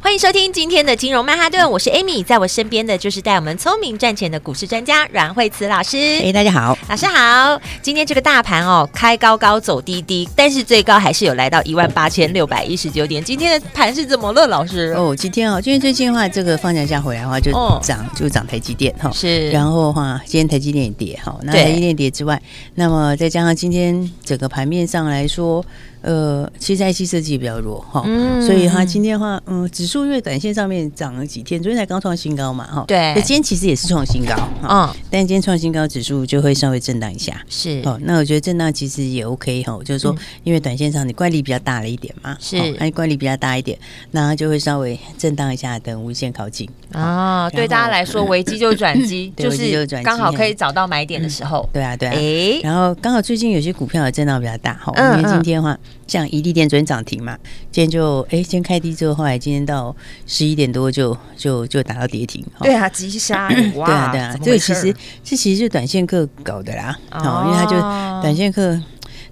[0.00, 5.98] 欢迎收听今天的金融曼哈顿，我是 Amy，在我身边的就是带我们聪明赚钱的股市专家阮慧慈老师。
[6.22, 7.60] 哎，大家好，老师好。
[7.82, 13.22] 今天这个大盘哦，开高高走低低，但是最高还是有来到一万八千六百一十九点。
[13.22, 14.94] 今天的盘是怎么了，老师？
[14.96, 17.50] 哦，今天哦，今天最近的话，这个放假假回来的话就
[17.82, 19.10] 涨，哦、就涨台积电哈。
[19.12, 19.50] 是。
[19.50, 21.36] 然后的话，今天台积电也跌哈。
[21.42, 22.40] 那台积电跌之外，
[22.76, 25.64] 那么再加上今天整个盘面上来说。
[26.00, 43.78] 呃，其实 IC 设计比较弱哈，嗯、所以它今天的话，嗯，指数因为短线上面涨了几天，昨天才刚创新高嘛哈，对，今天其实也是创新高，嗯，但今天创新高，指数就会稍微震荡一下，是，哦，那我觉得震荡其实也 OK 哈，就是说，因为短线上你怪力比较大了一点嘛，是，哎，乖离比较大一点，
[44.10, 55.78] 那就会稍微震荡一下，等无限靠近，哦，对大家来说， 危机就转机，就是刚好可以找到买点的时候，对啊，对啊，哎，然后刚好最近有些股票的震荡比较大哈，因为今天的话。
[56.08, 57.36] 像一利电昨天涨停嘛，
[57.70, 59.77] 今天就哎，今天开低之后，后来今天到
[60.26, 62.44] 十一点多就就就打到跌停。
[62.60, 63.48] 对啊，急杀！
[63.76, 64.94] 哇，对啊，对啊，这个其实
[65.24, 67.78] 这其实就短线客搞的啦，哦，因为他就
[68.22, 68.80] 短线客。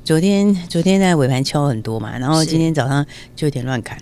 [0.04, 3.98] 昨天昨天在尾盘敲很多嘛，然后今天早上就有点乱砍，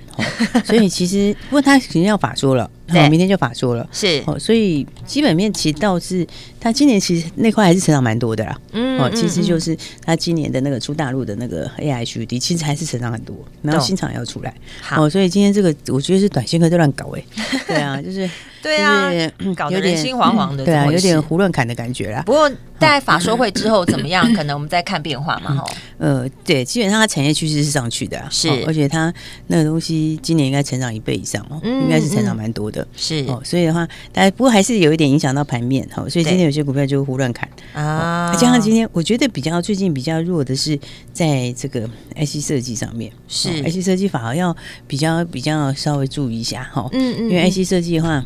[0.64, 4.22] 所以其实不过他肯定要法说了， 好，明天就法说了，是。
[4.26, 6.26] 哦，所以基本面其实倒是
[6.60, 17.24] 他今年其实那块还是成长蛮多的啦，嗯，哦，其实就是他今年的那个出大陆的那个 AI HUD 其实还是成长很多，然后新厂要出来，好，所以今天这个我觉得是短线客在乱搞哎，
[17.66, 18.28] 对啊，就是。
[18.64, 19.10] 对啊，
[19.54, 22.22] 搞得人心惶惶的，对啊，有点胡乱砍的感觉啦。
[22.24, 24.24] 不过在法说会之后怎么样？
[24.32, 25.54] 可能我们再看变化嘛。
[25.54, 25.64] 哈，
[25.98, 29.12] 呃，对，基本上它产业趋势是上去的，是，而且它
[29.48, 33.40] 那个东西今年应该成长一倍以上哦，应该是成长蛮多的，是哦。
[33.44, 36.06] 所以的话，但不过还是有一点影响到盘面哈。
[36.08, 38.34] 所以今天有些股票就胡乱砍啊。
[38.34, 40.78] 加上今天我觉得比较最近比较弱的是
[41.12, 44.56] 在这个 IC 设计上面，是 IC 设计反而要
[44.86, 46.88] 比较比较稍微注意一下哈。
[46.92, 48.24] 嗯嗯，因为 IC 设计的话。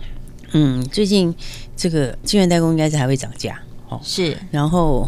[0.52, 1.34] 嗯，最近
[1.76, 3.60] 这个晶圆代工应该是还会涨价，
[3.90, 5.06] 哦，是，然后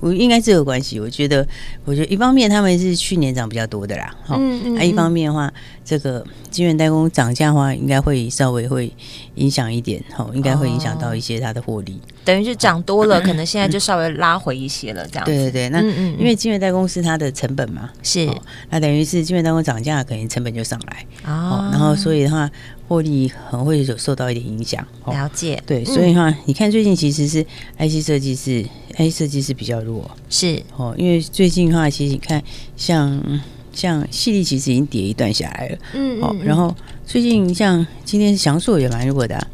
[0.00, 1.46] 我应该是有关系，我觉得，
[1.84, 5.52] 我觉得一方面他们是去年涨比较多的啦，哈、嗯，嗯，嗯，一方面的话。
[5.82, 8.92] 这个晶圆代工涨价的话，应该会稍微会
[9.34, 12.00] 影响一点，哈，应该会影响到一些它的获利。
[12.24, 15.24] 等于是涨多了，可能现在就稍微拉回一些了，这样。
[15.24, 18.30] 对对对，那因为晶圆代工是它的成本嘛，是，
[18.68, 22.48] 那等于是晶圆代工涨价，可能成本就上来，哦，然后所以的话，
[22.86, 24.86] 获利很会有受到一点影响。
[25.06, 27.44] 了解，对，所以的话，你看最近其实是
[27.78, 28.62] IC 设计是
[28.96, 29.89] IC 设计是比较弱，
[30.28, 30.62] 是。
[30.76, 32.42] 哦，因为最近的话，其实你看
[32.76, 33.40] 像。
[33.72, 36.74] 像细粒其实已经跌一段下来了，嗯，嗯，嗯，然后
[37.06, 39.46] 最近像今天祥硕也蛮弱的，啊，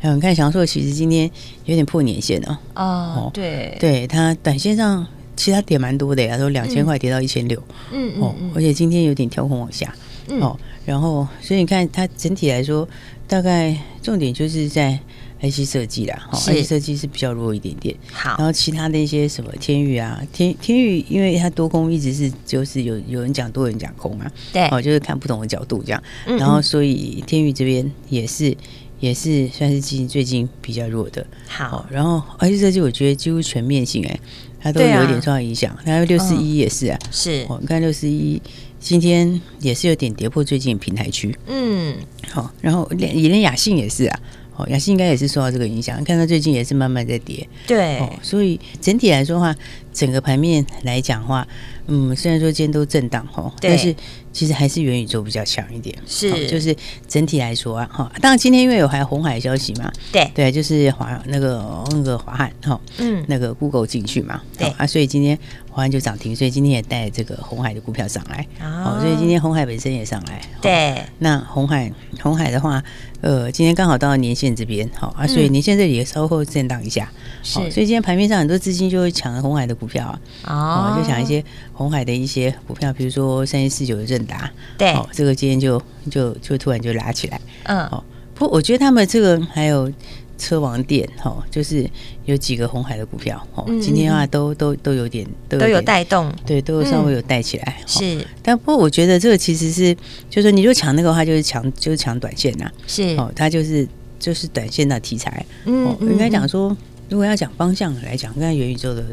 [0.00, 1.30] 嗯，你看祥硕其实今天
[1.66, 5.06] 有点破年线了，哦，哦对，对，它短线上
[5.36, 7.62] 其实它跌蛮多的呀，都两千块跌到一千六，
[7.92, 9.94] 嗯嗯，哦，而且今天有点跳空往下，
[10.28, 12.86] 嗯，哦，然后所以你看它整体来说，
[13.28, 14.98] 大概重点就是在。
[15.40, 17.96] IC 设计啦，哈，IC 设计是比较弱一点点。
[18.12, 26.02] 好，然后其他的一些什么天宇啊，天天宇，因为它多空一直是就是有有人讲多人讲空啊，对，哦，就是看不同的角度这样。
[26.26, 28.54] 然后所以天宇这边也是
[29.00, 31.26] 也是算是近最近比较弱的。
[31.48, 34.20] 好，然后 IC 设计我觉得几乎全面性哎，
[34.60, 35.74] 它都有一点受到影响。
[35.82, 38.40] 还有六四一也是啊，是，我看六四一
[38.78, 41.34] 今天也是有点跌破最近平台区。
[41.46, 41.96] 嗯，
[42.30, 44.20] 好，然后连也连雅信也是啊。
[44.68, 49.54] 亚信应该也是受到这个影响，看到最近也是慢慢在跌，对、哦，所以整体来说的话，
[49.92, 51.46] 整个盘面来讲的话，
[51.86, 53.94] 嗯，虽然说今天都震荡哈，但是
[54.32, 56.74] 其实还是元宇宙比较强一点，是、哦，就是
[57.08, 64.68] 整体来说啊，哈，当然今天因为有还有鸿海的消息嘛，对，对，就是华那个那个华汉哈，嗯，那个 Google 进去嘛，对。
[64.78, 65.36] 啊，所以今天
[65.68, 72.82] 华汉就涨停，所以今天也带这个红海的股票上来，哦，所以今天红海本身也上来，对，那红海红海的话。
[73.22, 77.04] 呃，今天刚好到了年线这边，好啊，所以年线这里也稍后震荡一下，
[77.52, 80.06] 好，所以今天盘面上很多资金就会抢红海的股票
[80.44, 81.42] 啊，哦，就想一些
[81.72, 84.48] 红海的一些股票，比如说三一四九的正达，
[84.78, 88.04] 对，哦，这个今天就就就突然就拉起来，嗯，哦，
[88.34, 89.90] 不过我觉得他们这个还有
[90.38, 91.88] 车王店哈，就是
[92.24, 97.76] 有几个红海的股票哦，今天的话都都都有点都有，都有带动，对，都稍微有带起来。
[97.86, 99.94] 是，但不过我觉得这个其实是，
[100.30, 103.16] 就是说你如果抢那个的话，就是抢就是抢短线呐，是。
[103.16, 103.86] 哦，它就是
[104.18, 105.44] 就是短线的题材。
[105.66, 106.74] 嗯，应该讲说，
[107.10, 109.04] 如果要讲方向来讲，跟元宇宙的。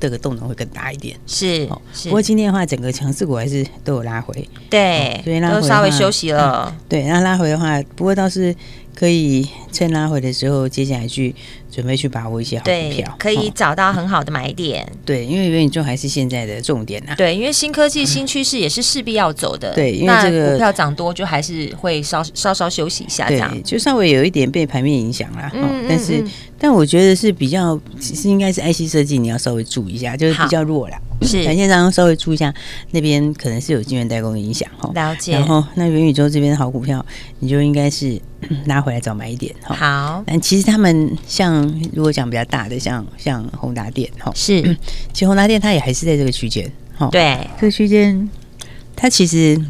[0.00, 1.66] 这个动能会更大一点，是。
[2.04, 6.74] 不过今天的话，整个强势股还是都有拉回，对，所以都稍微休息了。
[6.88, 8.54] 对，那拉回的话，不过倒是
[8.94, 11.34] 可以趁拉回的时候，接下来去。
[11.74, 14.86] 准备去把握一些好股票，可以找到很好的买点。
[15.04, 17.14] 对，因为元宇宙还是现在的重点呐。
[17.16, 19.74] 对，因为新科技、新趋势也是势必要走的。
[19.74, 25.50] 对，因为这个股票涨多，就还是会稍稍稍休息一下，这样就稍微有一点被盘面影响啦。
[25.52, 26.24] 嗯，但是
[26.58, 30.98] 但我觉得是比较，其实应该是 IC 设计，你要稍微注意一下，就是比较弱啦。
[31.22, 32.52] 是，短线上稍微注意一下，
[32.90, 34.90] 那边可能是有晶圆代工的影响哈。
[34.94, 35.32] 了解。
[35.32, 37.04] 然后那元宇宙这边的好股票，
[37.38, 38.20] 你就应该是
[38.66, 39.74] 拉回来找买一点哈。
[39.74, 40.24] 好。
[40.26, 44.62] 但其实他们像如果讲比较大的，像像宏达电哈，是，
[45.12, 47.08] 其实宏达电它也还是在这个区间哈。
[47.10, 48.28] 对，这个区间
[48.96, 49.60] 它其实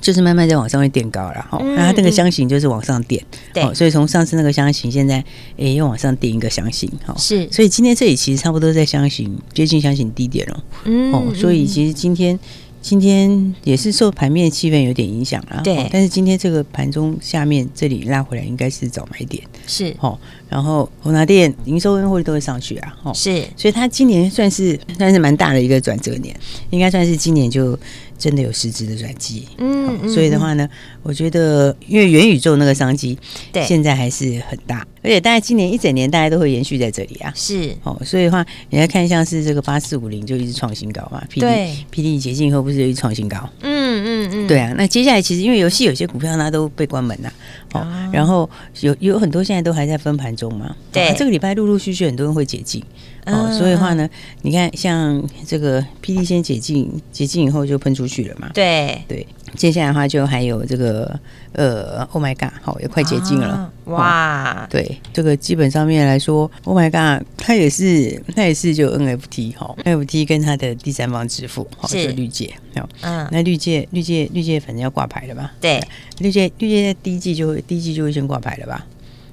[0.00, 1.58] 就是慢慢在往上会垫高了哈。
[1.76, 3.22] 然后它那个箱型就是往上垫，
[3.52, 3.74] 对。
[3.74, 5.24] 所以从上次那个箱型，现在
[5.56, 7.14] 诶又往上垫一个箱型哈。
[7.18, 7.48] 是。
[7.50, 10.64] 所以今天这里其实差不多在箱型接近箱型低点了。
[10.84, 11.12] 嗯。
[11.12, 12.38] 哦，所以其实今天。
[12.82, 15.88] 今天也是受盘面气氛有点影响啦，对。
[15.90, 20.16] 但是今天这个盘中下面这里拉回来，应该是早买点，是哦。
[20.48, 23.44] 然后宏达电营收跟获利都会上去啊，哦，是。
[23.56, 26.34] 所以它今年算是算是蛮大的一个转折年，
[26.70, 27.78] 应该算是今年就
[28.18, 29.46] 真的有实质的转机。
[29.58, 30.68] 嗯，所以的话呢，
[31.02, 33.18] 我觉得因为元宇宙那个商机，
[33.52, 37.32] 对，现在还是很大，而且大概今年一整年大家都会延续在这里啊。
[37.34, 43.38] 是哦，所以的话，你来看像是这个八四五零就一直创新高嘛，对，PD 解禁以后不是就一直创新高？
[43.62, 44.72] 嗯嗯嗯，对啊。
[44.76, 47.32] 那接下来其实因为游戏有些股票它都被关门了，
[47.80, 48.48] 哦，然后
[48.80, 52.82] 有有很多现在都还在分盘中嘛，对，这个礼拜陆陆续续很多人会解禁。
[53.26, 54.08] 哦，所以的话呢，
[54.42, 58.48] 你看像这个 PD 先解禁，解禁以后就喷出去了嘛。
[58.54, 59.26] 对对，
[59.56, 61.18] 接下来的话就还有这个
[61.50, 63.48] 呃，Oh my God，好，也快解禁了。
[63.48, 72.54] 啊、哇，对，这个基本上面来说，Oh my God，它也是它也是就 NFT 哈，NFT 跟它的第三方支付，好，就绿界。
[73.00, 75.50] 嗯，那绿界绿界绿界反正要挂牌了嘛？
[75.60, 75.82] 对，
[76.18, 78.86] 绿界绿界在第一季就会第一季就会先挂牌了吧？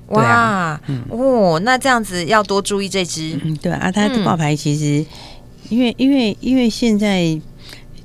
[0.08, 3.40] 哇，啊嗯、哦，那这样子要多注意这只。
[3.44, 5.06] 嗯，对啊，它的挂牌其实，
[5.70, 7.40] 因为因为因为现在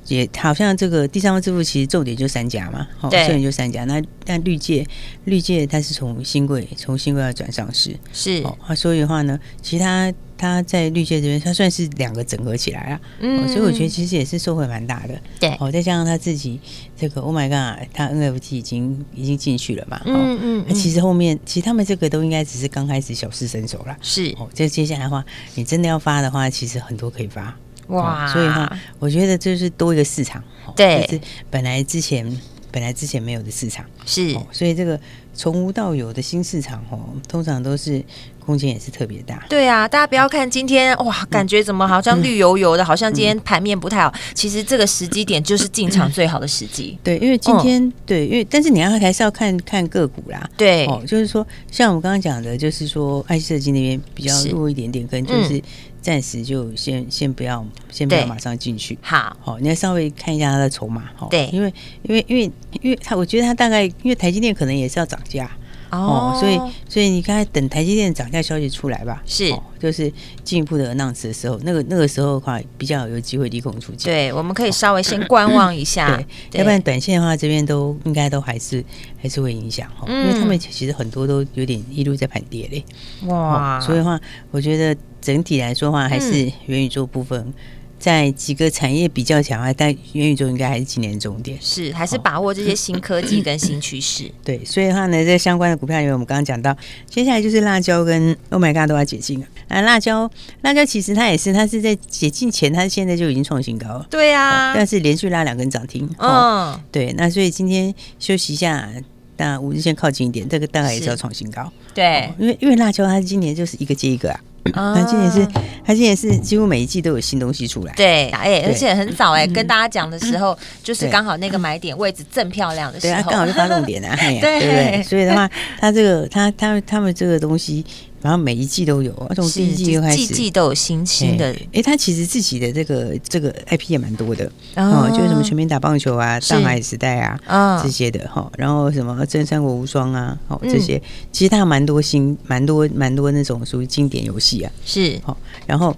[0.07, 3.83] 也好像这个第三方支付其实重点就三家嘛，好，重点就三家。
[3.85, 4.85] 那但绿界
[5.25, 10.11] 绿界它是从新贵从新贵要转上市，是哦，所以的话呢，其他。
[10.39, 16.57] 它在绿界这边，它算是两个整合起来啊，嗯，所以我觉得其实也是收获蛮大的，对，哦，再加上他自己
[16.97, 23.97] 这个，Oh my God，他 NFT 已经已经进去了嘛，嗯嗯，那其实后面其实他们这个都应该只是刚开始小试身手啦。
[24.01, 25.25] 是，哦，这接下来的话，
[25.55, 27.53] 你真的要发的话，其实很多可以发，
[27.87, 30.41] 哇，所以哈，我觉得这是多一个市场，
[30.73, 32.25] 对，就是本来之前
[32.71, 34.97] 本来之前没有的市场，是，所以这个
[35.33, 38.01] 从无到有的新市场，哦，通常都是。
[38.49, 44.11] 空间也是特别大，对啊，大家不要看今天哇，感觉怎么好像绿油油的，好像今天盘面不太好。
[44.33, 46.97] 其实这个时机点就是进场最好的时机。
[47.05, 50.49] 对，因为今天对，因为但是你要还是要看看个股啦。
[50.57, 55.61] 对，哦，就是说像我们刚刚讲的，就是说爱设计那边比较弱一点点，跟就是
[56.01, 58.97] 暂时就先先不要先不要马上进去。
[59.03, 61.03] 好，好，你要稍微看一下它的筹码。
[61.15, 61.71] 哈，对，因为
[62.01, 65.47] 因为因为因为它，我觉得它大概因为台积电可能也是要涨价。
[65.91, 70.11] 哦，所以所以你刚才等台积电涨价消息出来吧，是，就是
[70.43, 74.11] 进一步的 announce 的时候，那个那个时候的话，比较有机会利空出尽。
[74.11, 76.15] 对，我们可以稍微先观望一下，
[76.51, 78.83] 对，要不然短线的话，这边都应该都还是
[79.21, 82.83] 还是会影响哈，因为他们其实很多都有点一路在盘跌嘞，
[83.27, 84.19] 哇，所以的话，
[84.51, 87.53] 我觉得整体来说的话，还是元宇宙部分。
[87.99, 94.31] 在几个产业比较强啊，但元宇宙应该还是今年重点，是还是把握这些新科技跟新趋势。
[94.43, 96.75] 对，所以的话呢，在相关的股票，因为我们刚刚讲到，
[97.09, 99.81] 接下来就是辣椒跟 Oh My God 都要解禁了啊。
[99.81, 104.07] 辣椒，辣椒其实它也是，它是在解禁前，它现在就已经创新高了。
[104.09, 106.09] 对啊，但是连续拉两根涨停。
[106.19, 108.89] 嗯，对，那所以今天休息一下，
[109.35, 111.69] 那五日线靠近一点，这个大概也是要创新高。
[111.93, 114.39] 对，因为因为辣椒它今年就是一个接一个啊。
[114.73, 115.45] 他今年是，
[115.85, 117.93] 他今年是几乎每一季都有新东西出来。
[117.95, 124.39] 对，哎，而且很早哎，跟大家讲的时候，就是刚好那个买点位置正漂亮的时候，对，刚好就发动点啊， 对。
[124.41, 125.03] 对对。
[125.03, 125.49] 所以的话，
[125.79, 127.85] 他这个他他他们这个东西，
[128.21, 131.55] 然后每一季都有，从第一季就开始，季季都有新新的。
[131.73, 145.19] 哎，他其实自己的这个这个 IP 也蛮多的哦，就是什么全民打棒球啊、上海时代啊这些的哈，然后什么真三国无双啊，哦这些，其实他有蛮多新、蛮多蛮多那种属于经典游戏啊，是。
[145.25, 145.35] 哦，
[145.65, 145.95] 然后。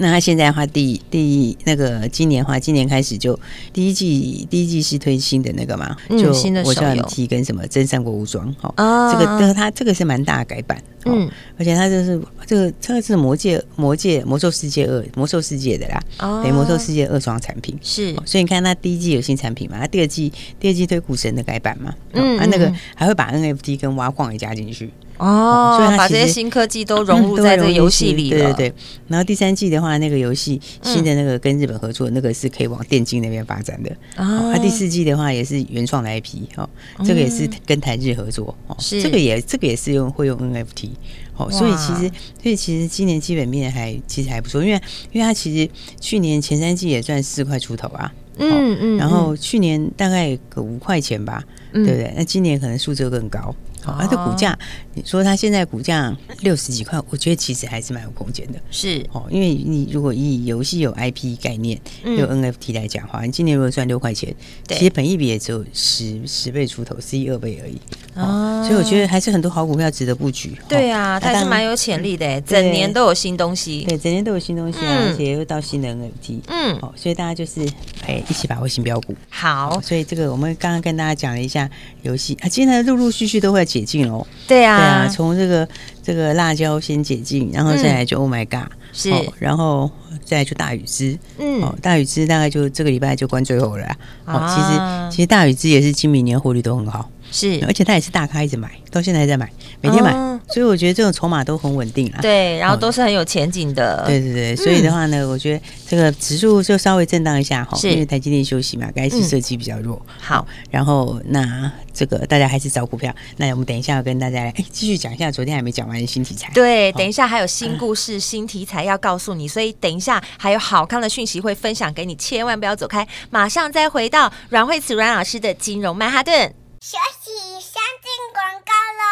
[0.00, 3.38] 那他现在的话，第第那个今年的话，今年开始就
[3.70, 6.32] 第一季第一季是推新的那个嘛，就
[6.64, 8.72] 我叫你提跟什么真三国无双哈，
[9.12, 24.90] 这个这个他这个是蛮大的改版，嗯，而且他就是这个这个是魔界魔界魔兽世界二魔兽世界的啦，哦，对，魔兽世界二双产品是，所以你看他第一季有新产品嘛，他第二季第二季推股神的改版嘛，嗯，他那个还会把 NFT 跟挖矿也加进去。
[25.20, 28.38] 哦，所以把这些新科技都融入在这个游戏里了。
[28.38, 28.74] 对对对。
[29.06, 33.94] 然后第三季的话，那个游戏新的那个跟日本合作，那个是可以往电竞那边发展的。
[34.16, 36.68] 啊，第四季的话也是原创的 IP，哦，
[37.04, 38.56] 这个也是跟台日合作。
[38.66, 40.88] 哦，这个也这个也是用会用 NFT。
[41.36, 42.10] 哦，所以其实
[42.42, 44.80] 所以其实今年基本面还其实还不错，因为
[45.12, 48.10] 因为它其实去年前三季也赚四块出头啊。
[48.38, 48.96] 嗯嗯。
[48.96, 52.14] 然后去年大概个五块钱吧，对不对？
[52.16, 53.54] 那今年可能数字更高。
[53.90, 54.56] 好，它的股价，
[54.94, 58.60] 你说它现在股价六十几块，我觉得其实还是蛮有空间的。
[58.70, 64.34] 是哦，因为你如果以游戏有 IP 概念，有 NFT 来讲的话，你今年如果赚六块钱，
[64.68, 67.80] 其实本益比也只有十十倍出头，十一二倍而已。
[68.14, 70.52] 哦，所以我觉得还是很多好股票值得布局。
[70.68, 73.84] 对啊，它还是蛮有潜力的，整年都有新东西。
[73.88, 76.40] 对，整年都有新东西啊，而且又到新的 NFT。
[76.48, 77.66] 嗯，哦，所以大家就是
[78.06, 79.14] 哎，一起把握新标股。
[79.28, 81.70] 好，所以这个我们刚刚跟大家讲了一下
[82.02, 83.60] 游戏啊，今天陆陆续续都会。
[83.70, 85.68] 解禁哦，对啊，对啊，从这个
[86.02, 89.90] 这个辣椒先解禁，然后再来就 Oh my God，是，然后
[90.24, 93.96] 再来就大禹之，嗯，哦，大禹之大概就这个礼拜就关最后了，
[94.26, 100.30] 哦，其实其实大禹之也是今明年获利都很好，是，而且他也是大咖一直买，到现在还在买，每天买。
[100.48, 104.56] 所以我觉得这种筹码都很稳定啊，对，然后都是很有前景的，对对对。
[104.56, 110.00] 所以的话呢，我觉得这个指数就稍微震荡一下哈，因为台积电休息嘛，该是设计比较弱。
[110.18, 113.14] 好，然后那这个大家还是找股票。
[113.36, 116.50] 那我们等一下要跟大家来哎继续讲一下昨天还没讲完的新题材。
[116.52, 126.52] 对，等一下还有新故事、新题材要告诉你，所以等一下还有好康的讯息会分享给你，千万不要走开，马上再回到阮慧慈阮老师的金融曼哈顿。
[126.82, 129.04] 休息，先进广告喽。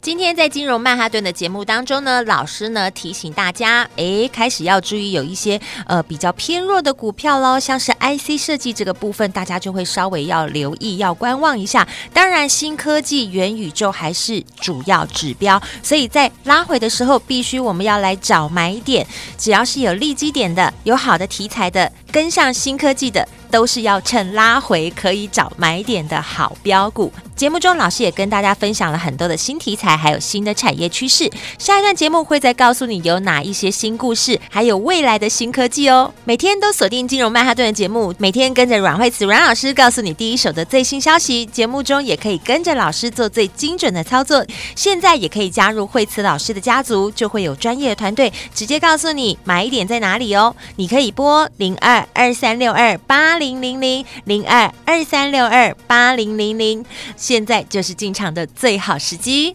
[0.00, 11.86] 今天在金融曼哈顿的节目当中呢，老师呢提醒大家，哎，开始要注意有一些呃比较偏弱的股票喽，像是 IC 设计这个部分，大家就会稍微要留意，要观望一下。
[12.12, 19.04] 当然，新科技、元宇宙还是主要指标，所以在拉回的时候，必须我们要来找买点。
[19.36, 23.28] 只要是有利基点的、有好的题材的、跟上新科技的。
[23.50, 27.12] 都是要趁拉回可以找买点的好标股。
[27.34, 31.30] 节目中，老师也跟大家分享了很多的新题材，还有新的产业趋势。
[31.56, 36.12] 下一段节目会再告诉你有哪一些新故事，还有未来的新科技哦。
[36.24, 41.46] 每天都锁定金融曼哈顿的节目，每天跟着阮慧慈阮老师告诉你第一手的最新消息。
[41.46, 44.44] 节目中也可以跟着老师做最精准的操作。
[44.74, 50.54] 现在也可以加入慧慈老师的家族，就会有专业的团队直接告诉你买点在哪里哦。
[50.74, 53.38] 你可以拨零二二三六二八。
[53.38, 56.84] 零零零零二二三六二八零零零，
[57.16, 59.54] 现在就是进场的最好时机。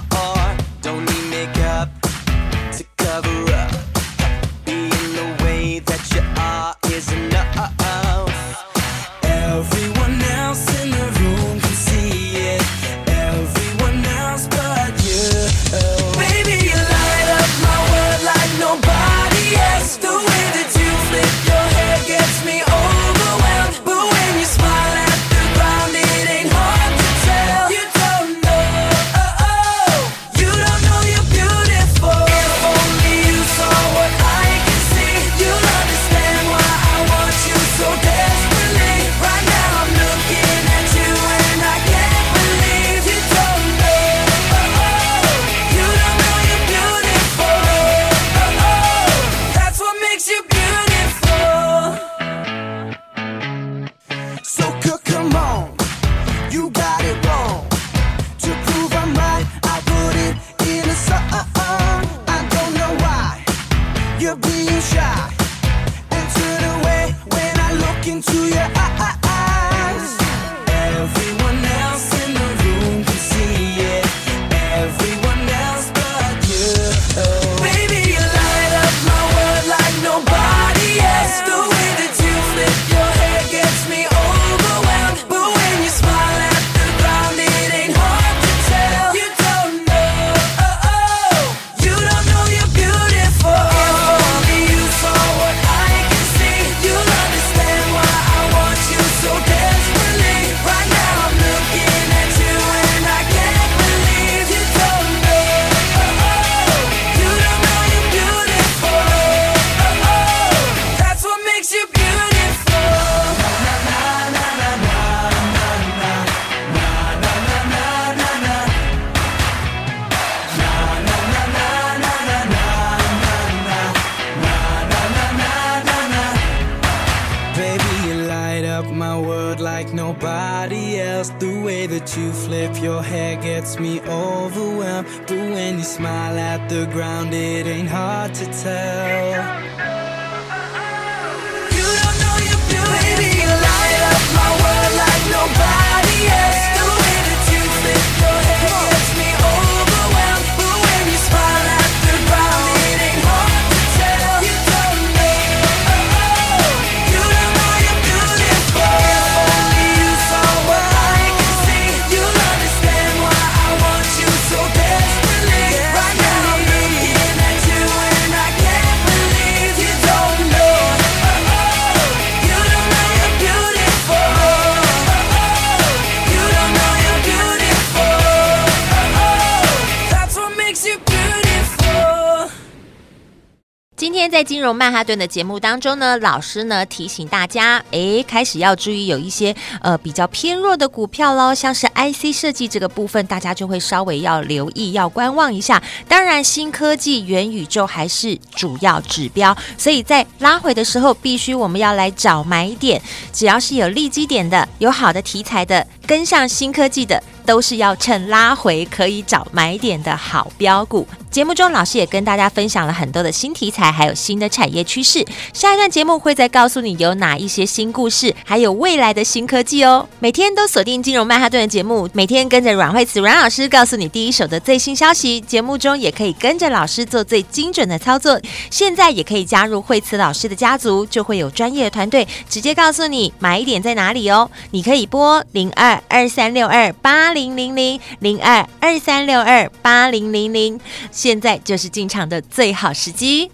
[184.41, 195.79] 在金融曼哈顿的节目当中呢，老师呢提醒大家，哎，开始要注意有一些呃比较偏弱的股票喽，像是 IC 设计这个部分，大家就会稍微要留意，要观望一下。
[196.07, 202.99] 当然，新科技、元宇宙还是主要指标，所以在拉回的时候，必须我们要来找买点。
[203.31, 207.23] 只要是有利基点的、有好的题材的，跟上新科技的。
[207.43, 211.07] 都是要趁拉回可以找买点的好标股。
[211.31, 215.25] 节目中，老师也跟大家分享了很多的新题材，还有新的产业趋势。
[215.53, 220.07] 下一段节目会再告诉你有哪一些新故事，还有未来的新科技哦。
[220.19, 225.39] 每天都锁定金融曼哈顿的节目，每天跟着阮慧慈阮老师告诉你第一手的最新消息。
[225.41, 228.39] 节目中也可以跟着老师做最精准的操作。
[228.69, 234.49] 现在也可以加入慧慈老师的家族，就会有专业的团队直接告诉你买点在哪里哦。
[234.71, 237.31] 你可以拨零二二三六二八。
[237.33, 240.77] 零零零零二二三六二八零零零，
[241.11, 243.49] 现在就是进场的最好时机。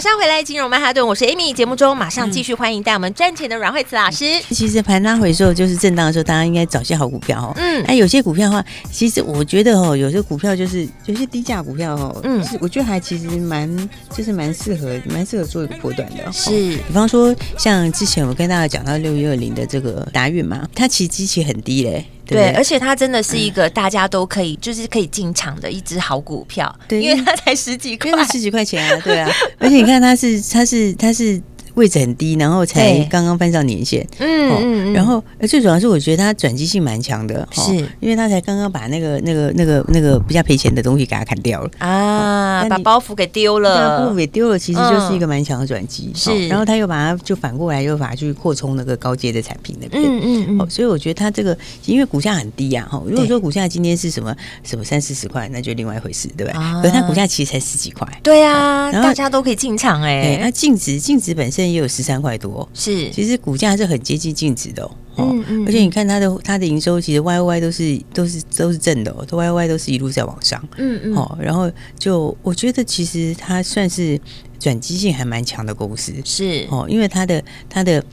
[0.00, 1.52] 马上回来金融曼哈顿，我是 Amy。
[1.52, 4.24] 节目中马上继续欢迎带我们赚钱的阮慧慈老师。
[4.48, 7.52] 其实盘拉回的时候，就是震荡的时候，大家应该找些好股票哦。
[7.56, 16.32] 嗯，那有些股票的话，其实我觉得哦，有些股票就是有些低价股票哦，嗯，是我觉得还其实蛮就是蛮适合蛮适合做一个波段的。
[16.32, 22.06] 是，比方说像之前我跟大家讲到六一二零的这个达运嘛，它其实基期很低嘞。
[22.34, 31.40] 对，对，而且它真的是一个大家都可以，嗯、就是可以进场的一只好股票，对，因为它才十几块，十几块钱啊，对啊， 而且你看它是，它是，它是。
[31.74, 37.74] 位置很低，然后才刚刚翻上年线，嗯嗯，然后最主要是我觉得它转机性蛮强的，是。
[38.00, 41.70] 因为它才刚刚把那个那个那个那个比较赔钱的东西给它砍掉了。
[41.78, 50.58] 啊，把包袱给丢了，包袱给丢了，其实就是一个蛮强的转机，是，然后他又把它就反过来又把它去扩充那个高阶的产品那边，嗯嗯。
[50.60, 56.60] 嗯，所以我觉得它这个因为股价很低啊，哈，如果说股价今天是什么什么三四十块，那就另外一回事，对不对？
[56.82, 61.59] 可是它股价其实才十几块，对啊，大家都可以进场哎，那净值净值本身。
[61.68, 74.20] 也有十三块多，是，其实股价是很接近净值的哦，嗯嗯，而且你看它的它的营收，其实 Y Y 都是都是都是正的哦，都 Y Y 都是一路在往上，嗯嗯，哦，然后就我觉得其实它算是
[74.58, 76.66] 转机性还蛮强的公司，是。
[76.70, 78.04] 哦，因为它的它的。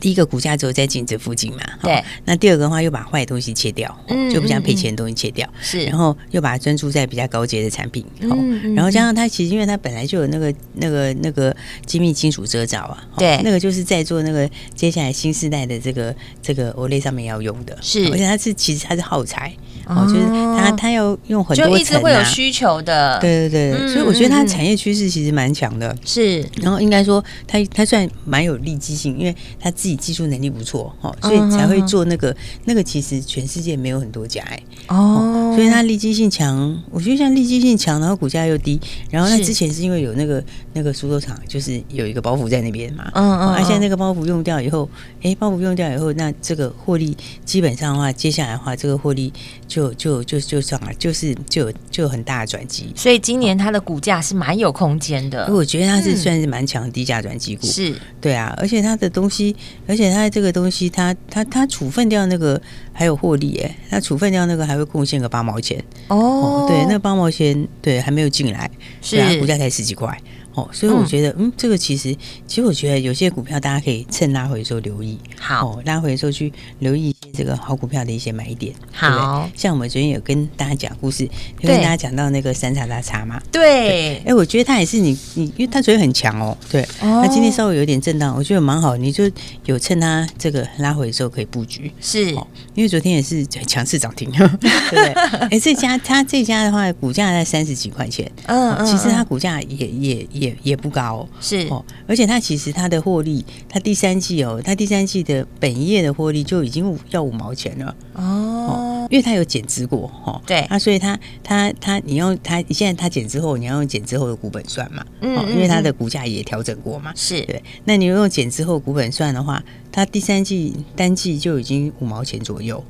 [0.00, 2.02] 第一个股价只有在净值附近嘛，对。
[2.24, 5.84] 那第二个的话，又把坏东西切掉，嗯，就比较赔钱的东西切掉，是。
[5.84, 8.36] 然后又把它专注在比较高阶的产品，好。
[8.74, 11.54] 然后加上它其实，因为它本来就有那个那个那个
[11.86, 18.08] 精密金属遮罩啊，对，那个就是在做那个接下来新时代的这个这个 OLED 上面要用的，是。
[18.10, 19.54] 而且它是其实它是耗材，
[19.86, 20.26] 哦，就是
[20.58, 23.88] 它它要用很多一直会有需求的，对对对。
[23.92, 26.44] 所以我觉得它产业趋势其实蛮强的，是。
[26.56, 29.72] 然后应该说它它算蛮有利基性，因为它。
[29.76, 32.34] 自己技术能力不错哈，所以才会做那个
[32.64, 32.86] 那个。
[32.86, 36.80] 其实全世界没有很多家哎哦，所以它利基性强。
[36.90, 40.42] 我觉得像利基性强，然后股价又低，然后那之前是因为有那个
[40.72, 43.10] 那个苏州厂，就是有一个包袱在那边嘛。
[43.14, 43.54] 嗯嗯。
[43.54, 44.88] 而现在那个包袱用掉以后，
[45.22, 49.32] 哎，包袱用掉以后，那这个获利基本上的话，接下来的话，这个获利
[49.66, 52.92] 就就就就上了，就是就有就有很大的转机。
[52.94, 55.52] 所以今年它的股价是蛮有空间的。
[55.52, 57.66] 我觉得它是算是蛮强的低价转机股。
[57.66, 57.94] 是。
[58.20, 59.54] 对啊，而且它的东西。
[59.86, 62.60] 而且它这个东西它，它它它处分掉那个
[62.92, 65.82] 还有获利哎，它处分掉那个还会贡献个八毛钱。
[66.08, 68.70] 哦，哦，对，那八毛钱对还没有进来，
[69.00, 69.16] 是。
[69.18, 70.16] 啊，股价才十几块。
[70.54, 81.24] 哦，所以我觉得，嗯，嗯，这个其实，其实我觉得有些股票大家可以趁拉回的时候留意，好，哦、拉回的时候去留意这个好股票的一些买点，好，像我们昨天有跟大家讲故事，
[81.60, 89.30] 有跟大家讲到那个三叉大叉嘛，对，哎，我觉得它也是你你，因为它昨天很强哦，对，那今天稍微有点震荡，我觉得蛮好，你就
[89.66, 95.12] 有趁它这个拉回的时候可以布局，是，哦，因为昨天也是强势涨停， 对不对？
[95.50, 100.46] 哎，这家它这家的话，股价在三十几块钱，嗯，嗯，其实它股价也也也。
[100.46, 101.66] 也也不高，是。
[101.70, 117.40] 哦，而且它其实它的获利，它第三季哦，它第三季的本业的获利就已经要五毛钱了哦，因为它有减值过哈，对，那所以它它它你用它现在它减之后，你要用减之后的股本算嘛，嗯，因为它的股价也调整过嘛，是。
[117.42, 122.82] 对，那你用减之后股本算的话，它第三季单季就已经五毛钱左右。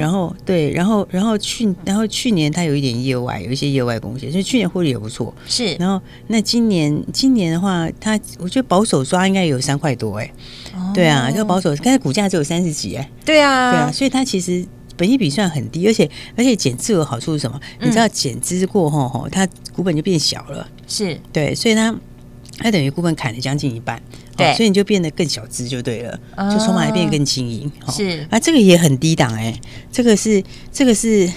[0.00, 5.34] 哦，然后对，然后然后去，然后去年它有一点意外，有一些意外贡献，所以去年获利也不错。
[5.46, 10.32] 是，然后那今年今年的话，它我觉得保守刷应该有三块多哎，
[10.74, 14.64] 哦、对啊，就保守，刚才股价只有三十几哎，对啊，对啊，所以它其实
[14.96, 17.60] 本益比算很低，而且而且减资有好处是什么？
[17.78, 21.94] 嗯、你知道减资过后哈，它股本就变小了，是对，所以它
[22.58, 24.00] 它等于股本砍了将近一半。
[24.40, 26.18] 对，所以你就变得更小资就对了，
[26.50, 27.70] 就筹码也变得更轻盈。
[27.88, 29.54] 是啊，这个也很低档哎，
[29.92, 31.30] 这个是这个是。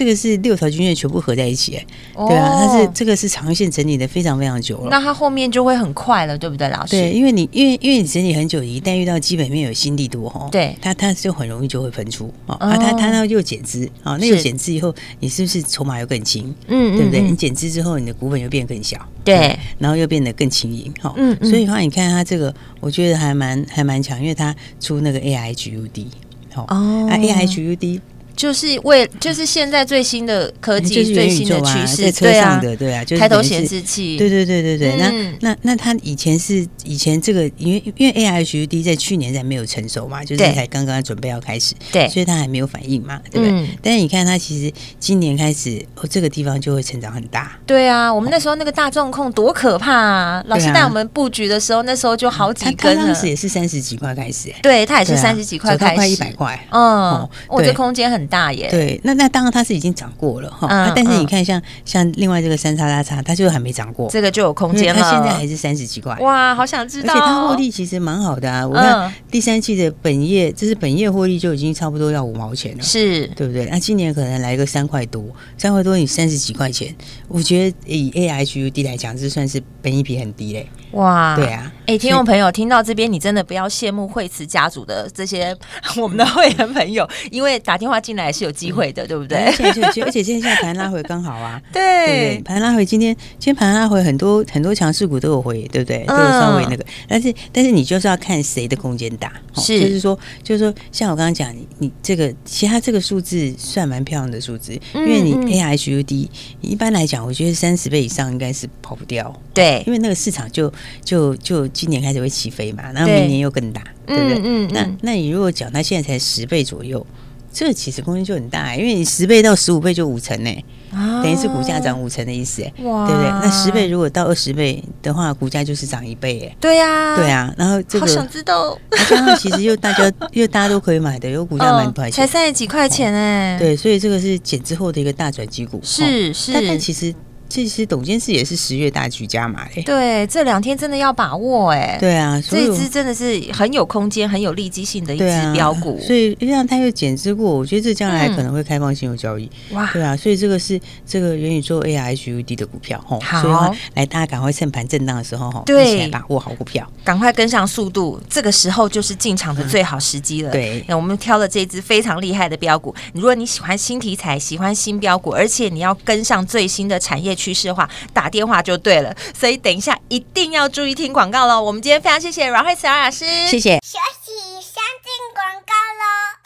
[0.00, 1.78] 这个是六条均线全部合在一起，
[2.14, 6.92] 哦、对啊，它是这个是长线整理的非常非常久了，那它后面就会很快了，对不对，老师？
[6.92, 16.54] 对，因为你因为因为你整理很久，一旦遇到基本面有新力度哈，对，它它就很容易就会喷出啊，哦、啊，它它它又减资啊，那又减资以后，你是不是筹码又更轻？
[16.68, 17.20] 嗯，对不对？
[17.20, 26.06] 你减资之后，你的股本又变更小，对，然后又变得更轻盈，哈，嗯，所以的话，你看它这个，我觉得还蛮还蛮强，因为它出那个 A I H U D，
[26.54, 28.00] 哦，啊，A I H U D。
[28.40, 34.96] 就是为就是现在最新的科技最新的趋势，车上的对啊，就是抬头显示器，对对对对对。
[34.96, 43.68] 那那那他以前是以前这个，因为因为 AI HUD 在去年才没有成熟嘛，就是才刚刚准备要开始，对，所以他还没有反应嘛，对不对？
[43.82, 47.52] 但是你看他其实今年开始，哦，这个地方就会成长很大。
[47.66, 50.42] 对啊，我们那时候那个大众控多可怕啊！
[50.46, 53.04] 老师带我们布局的时候，那时候就好几根了。
[53.04, 56.66] 当时也是三十几块开始，对，他也是三十几块开始，快一百块。
[56.70, 58.29] 嗯，我这空间很。
[58.30, 58.68] 大耶。
[58.70, 65.02] 对，那那当然它是已经涨过了哈、嗯啊，但是你看像、嗯、像另外这个三叉拉叉，它就还没涨过，这个就有空间了。
[65.02, 67.12] 它现在还是三十几块，哇，好想知道。
[67.12, 73.66] 而且它获利其实蛮好的啊，我看第三季的本业，这是本业获利就已经差不多要五毛钱了，是对不对？
[73.66, 75.24] 那今年可能来个三块多，
[75.58, 76.94] 三块多你三十几块钱，
[77.26, 80.68] 我觉得以 ARHUD 来讲，这算是本益比很低嘞。
[80.92, 85.52] 哇，对啊，哎、欸，听众朋友听到这边，你真的不要羡慕惠慈家族的这些
[86.00, 89.38] 我们的会员朋友，因为打电话进来是有机会的，嗯、对不对？
[90.04, 96.04] 而且现在盘拉回刚好啊， 对对盘拉回今天今天盘拉回很多很多强势股都有回，对不对？
[96.04, 106.28] 都有稍微那个，嗯、但是但是你就是要看谁的空间大，是就是说就是说，像我刚刚讲，你你这个其他这个数字算蛮漂亮的数字，因为你 ARHUD
[106.60, 110.72] 一般来讲，我觉得三十倍以上应该是跑不掉，对，因为那个市场就。
[111.02, 114.38] 就就今年开始会起飞嘛，然后明年又更大，对，对不对？
[114.44, 117.06] 嗯，嗯，那那你如果讲它现在才十倍左右，
[117.50, 120.50] 这个其实空间就很大，因为你十倍到十五倍就五成呢，
[120.92, 123.06] 啊、等于是股价涨五成的意思，哇。
[123.06, 123.30] 对不对？
[123.30, 127.54] 那十倍如果到二十倍的话，股价就是涨一倍，哎，对呀、啊，对啊。
[127.56, 128.76] 然后这个，好想知道，
[129.08, 137.14] 加上其实又大家 又大家都可以买的，有股价蛮快、哦，才三十几块钱哎、哦，对，所以这个是减之后的一个大转机股，是是，但其实。
[137.50, 160.52] 其实董监事也是十月大举加码嘞，对，这两天真的要把握哎，对啊，所以这支真的是很有空间、很有利基性的一支标股，所以让他又减资过，我觉得这将来可能会开放新有交易，哇，对啊，所以这个是这个元宇宙 AI HUD 的股票吼，好，所以来大家赶快趁盘震荡的时候吼，对，一起来把握好股票，赶快跟上速度，这个时候就是进场的最好时机了。
[160.52, 171.62] 对，那我们挑了这支非常厉害的标股，如果你喜欢新题材、喜欢新标股，而且你要跟上最新的产业趋势的话，打电话就对了，所以等一下一定要注意听广告喽。
[171.62, 173.78] 我们今天非常谢谢阮惠慈阮老师，谢谢。
[173.82, 176.39] 休息，先进广告喽。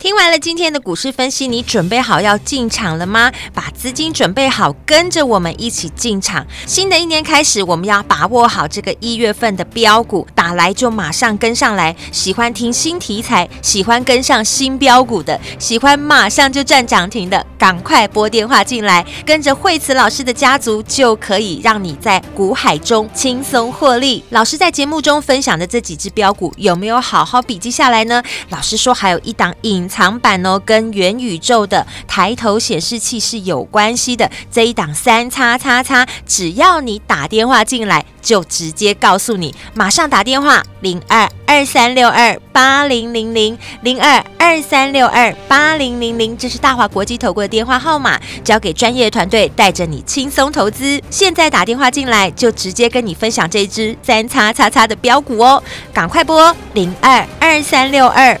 [0.00, 3.32] 听完了今天的股市分析，你准备好要进场了吗？
[3.52, 6.46] 把资金准备好，跟着我们一起进场。
[6.68, 11.96] 新的一年开始，我们要把握好这个一月份的标股，打来就马上跟上来。
[12.12, 24.22] 喜欢听新题材，喜欢跟上新标股的，喜欢马上就赚涨停的，赶快拨电话进来，跟着惠慈老师的家族，就可以让你在股海中轻松获利。
[24.30, 28.22] 老师在节目中分享的这几只标股，有没有好好笔记下来呢？
[28.50, 29.98] 老师说还有一档影隐。
[29.98, 34.30] 长板哦，跟元宇宙的抬头显示器是有关系的。
[34.48, 51.02] 这一档三叉叉叉，只要你打电话进来，就直接告诉你，马上打电话零二二三六二八零零零零二二三六二八零零零，这是大华国际投顾的电话号码，交给专业团队，带着你轻松投资。
[51.10, 55.60] 现在打电话进来，就直接跟你分享这支三叉叉叉的标股哦，
[55.92, 58.40] 赶快拨零二二三六二